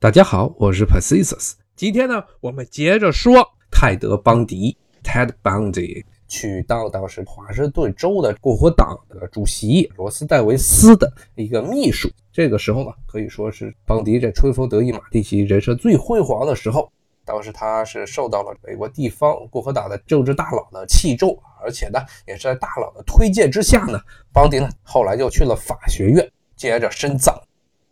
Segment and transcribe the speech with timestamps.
[0.00, 1.54] 大家好，我是 Pacisus。
[1.74, 12.08] 今天呢，我们接着说泰德·邦迪 （Ted Bundy） 去当当时华盛顿州的共和党的主席罗斯戴维斯的一个秘书。
[12.32, 16.88] 这个时候呢，可以说是邦迪这春风得意马蹄疾、人生最辉煌的时候。
[17.24, 24.00] 当时他是受到了美国地方共和党的政治大佬的器重，而且呢，也是在大佬的推荐之下呢，
[24.32, 26.24] 邦迪呢后来就去了法学院，
[26.54, 27.42] 接着深造。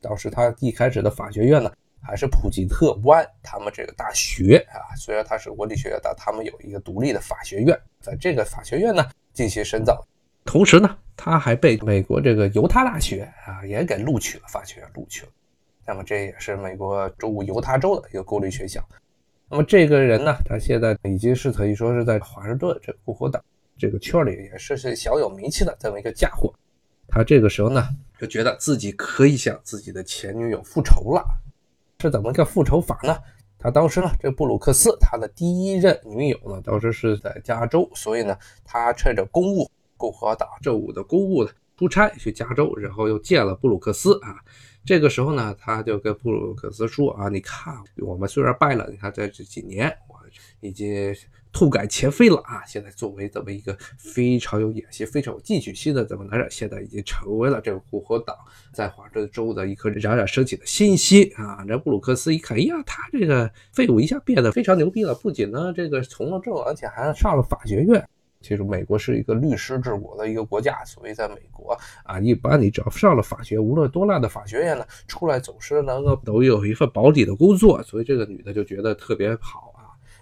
[0.00, 1.68] 当时他一开始的法学院呢。
[2.06, 10.06] 还是普吉特湾他们这个大学啊，虽然它是国立学院，但他们有一个独立的法学院，在这个法学院呢进行深造。
[10.44, 15.32] 同时呢，他还被美国这个犹他大学啊也给录取了，法学院录取了。
[15.84, 18.80] 那么这也是美国中部犹他州的一个公立学校。
[19.48, 23.42] 那么这个人呢，他现在已经是可以说是在华盛顿这个共和党
[23.76, 26.54] 这个圈里也是是小有名气的这么一个家伙。
[27.08, 31.24] 他这个时候呢，就觉得自己可以向自己的前女友复仇了。
[31.98, 33.16] 是怎么个复仇法呢？
[33.58, 44.36] 他当时呢，这布鲁克斯他的第一任女友呢，当时是在加州，所以呢，他趁着公务共和党政务的公务呢出差去加州，然后又见了布鲁克斯啊。
[44.84, 49.90] 这个时候呢，他就跟布鲁克斯说啊，你看我们虽然败了，你看在这几年
[50.60, 51.14] 已经。
[51.52, 52.62] 痛改前非了啊！
[52.66, 58.36] 现在作为这么一个非常有野心、非常有进取心的这么男人，现在已经成为了这个共和党
[58.74, 61.64] 在华盛顿州的一颗冉冉升起的新星啊！
[61.66, 68.06] 这布鲁克斯一看，哎呀，他这个废物一下变得非常牛逼了，不仅呢这个从了政，而且还上了法学院。
[68.42, 79.65] 其实美国是一个律师治国的一个国家，所以在美国啊，一般你只要上了法学，无论多烂的法学院呢，出来总是能够都有一份保底的工作，所以这个女的就觉得特别好。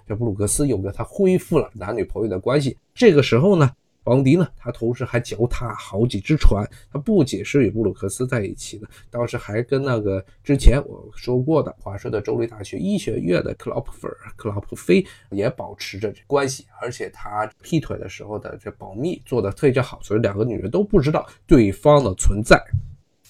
[0.07, 2.77] 这布鲁克斯又跟他恢复了男女朋友的关系。
[2.95, 3.71] 这个时候呢，
[4.03, 6.69] 邦迪呢，他同时还脚踏好几只船。
[6.93, 16.67] 他不仅是与布鲁克斯在一起呢，当时还跟那个之前我说过的华盛顿州立大学医学院的克劳普菲尔、克劳普菲也保持着关系。
[16.81, 22.63] 而且他劈腿的时候的这保密做的特别好，所以两个女人都不知道对方的存在。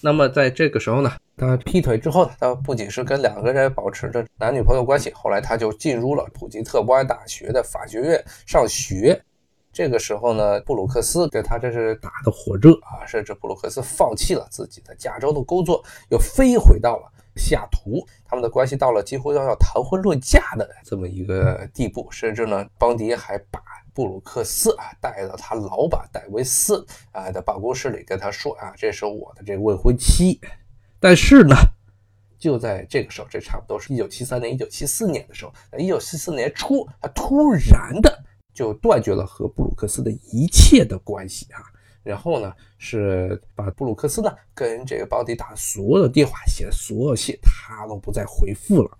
[0.00, 9.20] 那么在这个时候呢，他劈腿之后呢，他不仅是跟两个人保持着男女朋友关系，后来他就进入了普吉特湾大学的法学院上学。
[9.72, 23.60] 这个时候呢，布鲁克斯跟他这是打的火热啊，甚至布鲁克斯放弃了自己的加州的工作，又飞回到了西雅图，他们的关系到了几乎要要谈婚论嫁的这么一个地步，甚至呢，邦迪还把。
[23.92, 30.40] 布鲁克斯啊，带到他老板戴维斯啊的办公室里，跟他说啊，这是我的这未婚妻。
[31.04, 31.54] 但是呢，
[32.40, 41.60] 就在这个时候，这差不多是一九七三年、一九七四年的时候，在一九七四年初，他突然的就断绝了和布鲁克斯的一切的关系啊。
[42.02, 48.90] 然后呢，是把布鲁克斯呢跟这个邦迪打所有的电话、写的所有信，他都不再回复了。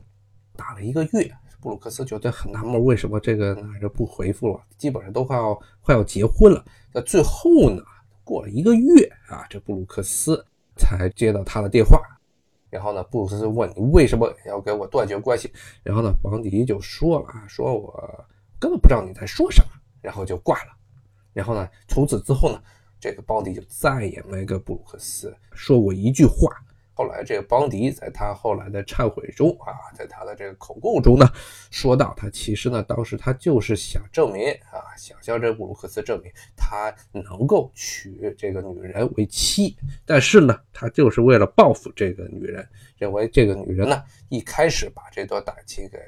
[0.54, 1.34] 打了一个月。
[1.59, 4.62] 布鲁克斯觉得很纳闷，为什么这个男人不回复了？
[4.76, 6.62] 基本上都快要快要结婚了。
[6.92, 7.82] 那最后呢，
[8.22, 10.44] 过了一个月啊，这布鲁克斯
[10.77, 12.01] 才接到他的电话。
[12.71, 15.53] 然后呢，布鲁克斯问你为什么要跟我断绝关系？
[15.83, 18.27] 然后呢，邦迪就说了，说我
[18.59, 19.71] 根本不知道你在说什么，
[20.03, 20.73] 然后就挂了。
[21.33, 22.61] 然后呢，从此之后呢，
[22.99, 26.51] 这个邦迪就再也没跟布鲁克斯说过一句话。
[26.94, 31.27] 后来，这个邦迪在他后来的忏悔中啊，在他的这个口供中呢，
[31.71, 42.66] 说到他其实呢，当时他就是想证明啊，想向这布鲁克斯证明他能够娶这个女人为妻，但是呢，他就是为了报复这个女人，
[42.97, 45.99] 认为这个女人呢一开始把这段感情给。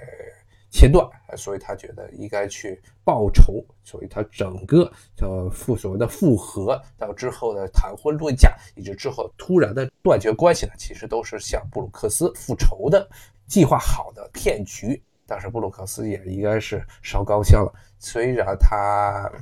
[0.77, 13.09] 切断，所以他觉得应该去报仇，所以他整个叫复所谓的复合，到之后的谈婚论嫁，以及之后突然的断绝关系呢，其实都是向布鲁克斯复仇的
[13.47, 15.03] 计划好的骗局。
[15.27, 19.33] 但是布鲁克斯也应该是烧高香了，虽然他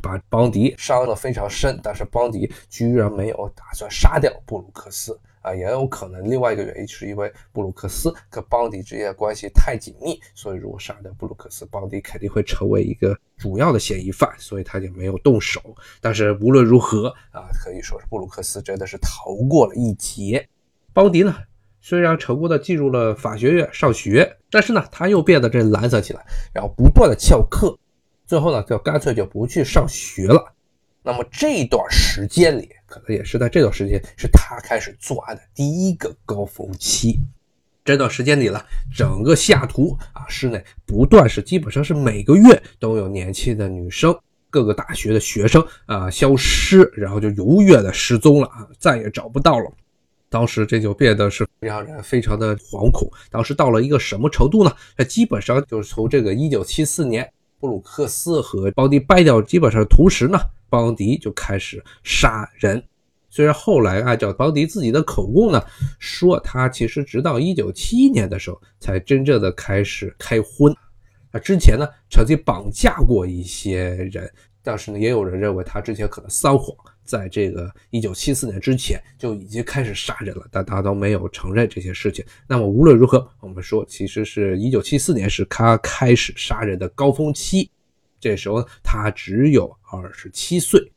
[0.00, 5.20] 把邦迪伤得非常深，但是邦迪居然没有打算杀掉布鲁克斯。
[5.42, 15.60] 啊，也有可能另外一个原因是因为布鲁克斯跟邦迪之间的关系太紧密，所以如果杀掉布鲁克斯，邦迪肯定会成为一个主要的嫌疑犯，所以他就没有动手。
[16.00, 20.48] 但是无论如何啊，可以说是布鲁克斯真的是逃过了一劫。
[20.92, 21.34] 邦迪呢，
[21.80, 27.78] 虽然成功的进入了法学院上学，但是呢，他又变得这懒散起来，然后不断的翘课，
[28.26, 30.54] 最后呢，就干脆就不去上学了。
[31.02, 37.18] 那么这段时间里，可能也是在这段时间，是他开始作案的第一个高峰期。
[37.84, 38.62] 这段时间里了，
[38.94, 44.14] 整个西雅图啊市内不断是基本上是每个月都有年轻的女生，
[44.50, 49.72] 各个大学的学生啊消失，然后就永远的失踪了啊，再也找不到了。
[50.28, 53.10] 当时这就变得是让人非常的惶恐。
[53.30, 54.70] 当时到了一个什么程度呢？
[54.94, 60.38] 那基本上就是从这个1974年布鲁克斯和邦迪掰掉基本上同时呢，
[60.70, 62.82] 邦迪就开始杀人。
[63.30, 65.62] 虽然后来按照邦迪自己的口供呢，
[65.98, 70.74] 说他其实直到一九七一年的时候才真正的开始开荤。
[71.30, 74.32] 啊，之前呢曾经绑架过一些人，
[74.68, 76.76] 但是呢也有人认为他之前可能撒谎。
[77.02, 82.22] 在这个一九七四年之前就已经开始杀人了，但他都没有承认这些事情。
[82.46, 87.70] 那么无论如何，我们说其实是一九七四年是他开始杀人的高峰期，
[88.20, 90.92] 这时候他只有二十七岁。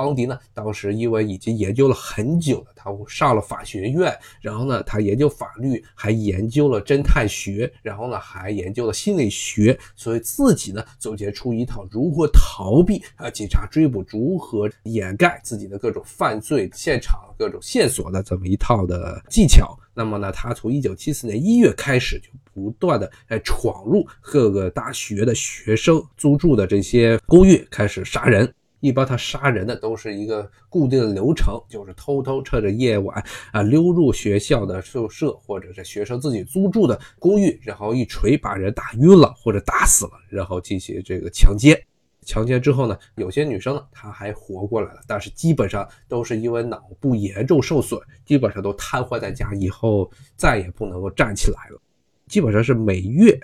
[0.00, 4.10] 邦迪呢，当时因为已经研究了很久了，他上了法学院，
[4.40, 19.78] 然后呢，他研究法律，还研究了侦探学，然后呢，还研究了心理学，所以自己呢，总结出一套如何逃避啊警察追捕，如何掩盖自己的各种犯罪现场、各种线索的这么一套的技巧。
[19.92, 28.50] 那么呢，他从一九七四年一月开始，就不断的在闯入各个大学的学生租住的这些公寓，开始杀人。
[28.80, 33.22] 一般他杀人的都是一个固定的流程，就是偷偷趁着夜晚
[33.52, 41.80] 啊溜入学校的宿舍或者是学生自己租住的公寓，然后一锤把人打晕了或者打死了，然后进行这个强奸。
[42.22, 51.80] 强奸之后呢，有些女生她还活过来了，但是基本上都是因为脑部严重受损，基本上都瘫痪在家，以后再也不能够站起来了。
[52.28, 53.38] 基本上是每月。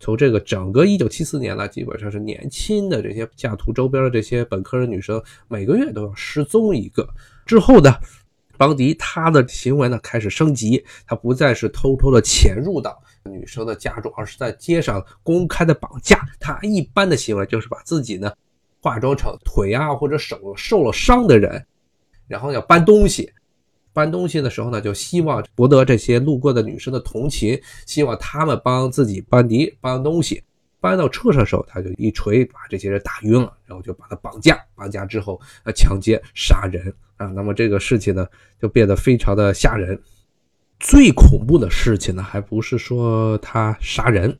[0.00, 7.06] 从这个整个一九七四年呢，基本上是年轻的这些下图周边的这些本科的女生，每个月都要失踪一个。
[7.44, 7.94] 之后呢，
[8.56, 16.26] 邦迪他的行为呢开始升级，他不再是偷偷的潜入到女生的家中，而是在街上公开的绑架。
[16.40, 18.32] 他一般的行为就是把自己呢
[18.80, 21.62] 化妆成腿啊或者手受了伤的人，
[22.26, 23.30] 然后要搬东西。
[23.92, 30.42] 搬东西的时候呢，就希望博得这些路过的女生的同情，希望他们帮自己搬迪搬东西。
[30.82, 34.58] 搬到车上的时候，他就一锤把这些人打晕了，然后就把他绑架。
[34.74, 37.26] 绑架之后，呃，强奸杀人啊。
[37.26, 38.26] 那么这个事情呢，
[38.58, 40.00] 就变得非常的吓人。
[40.78, 44.38] 最恐怖的事情呢，还不是说他杀人，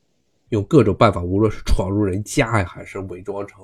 [0.48, 3.58] 用各种办法，无论是闯入人家呀，还是伪装成。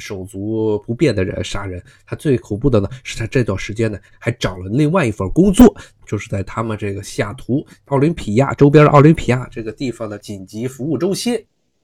[0.00, 5.72] 手足不便的人杀人，他最恐怖的呢，是他这段时间呢还找了另外一份工作，
[6.06, 11.34] 就是在他们这个西雅图奥林匹亚周边的奥林匹亚这个地方的紧急服务中心，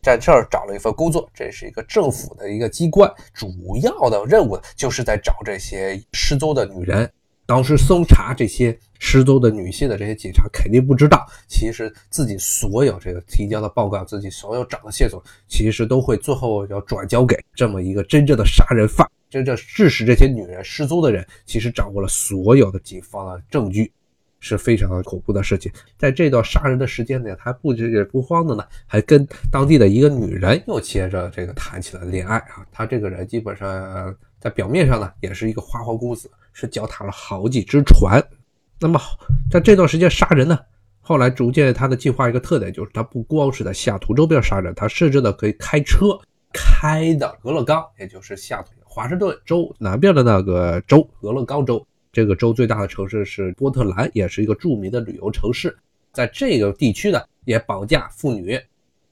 [0.03, 3.53] 在这儿找了一份工作，这是一个政府的一个机关，主
[3.83, 7.11] 要的任务就是在找这些失踪的女人。
[7.47, 23.93] 当时搜查这些失踪的女性的这些警察肯定不知道，其实自己所有这个提交的报告，自己所有找的线索，其实都会最后要转交给这么一个真正的杀人犯，真正致使这些女人失踪的人，其实掌握了所有的警方的证据，
[24.41, 25.71] 是非常恐怖的事情。
[25.97, 32.67] 在这段杀人的时间内，他不止不慌的呢，还跟当地的一个女人又接着这个谈起了恋爱啊。
[32.73, 36.29] 他这个人基本上在表面上呢，也是一个花花公子。
[36.59, 38.27] 是脚踏了好几只船，
[38.81, 38.99] 那么
[39.51, 40.59] 在这段时间杀人呢？
[41.03, 46.19] 后来逐渐他的计划一个特点就是，他不光是在下图周边杀人，他甚至呢可以开车
[46.55, 51.87] 开到俄勒冈，也就是下图华盛顿州南边的那个州——俄勒冈州。
[52.11, 55.77] 这个州最大的城市是波特兰，也是一个著名的旅游城市。
[56.11, 58.59] 在这个地区呢，也绑架妇女，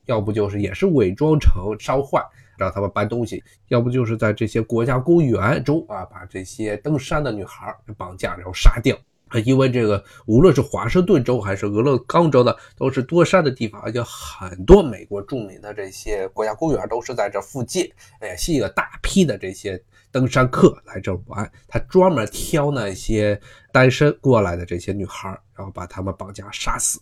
[0.07, 2.25] 要不就是也是伪装成烧坏。
[2.59, 8.97] 让他们搬东西，要不就是在这些国家公园中啊，把这些登山的女孩绑架，然后杀掉。
[9.45, 19.83] 因为这个，无论是华盛顿州还是俄勒冈州呢，都是多山的地方，而且很多美国著名的这些国家公园都是在这附近，哎，吸引了大批的这些
[20.13, 21.51] 登山客来这玩。
[21.67, 23.41] 他专门挑那些
[23.73, 27.01] 单身过来的这些女孩，然后把她们绑架杀死。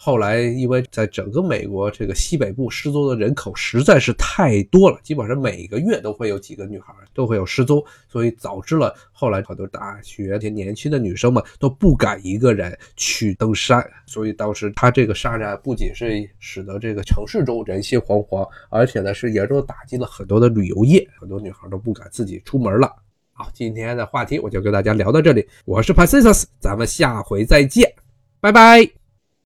[0.00, 13.84] 后来，因为在整个美国这个西北部失踪的人口实在是太多了，基本上每个月都会有几个女孩都会有失踪，所以导致了后来很多大学这些年轻的女生们都不敢一个人去登山。
[14.06, 22.88] 所以当时他这个杀人不仅是使得这个城市中人心惶惶，而且呢是严重打击了很多的旅游业，很多女孩都不敢自己出门了。
[23.32, 27.92] 好，今天的话题我就跟大家聊到这里，我是 p a c i s 咱们下回再见，
[28.40, 28.97] 拜拜。